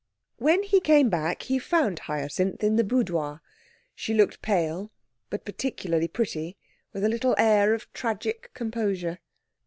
[0.37, 3.39] When he came back he found Hyacinth in the boudoir.
[3.93, 4.91] She looked pale,
[5.29, 6.57] but particularly pretty,
[6.91, 9.19] with a little air of tragic composure.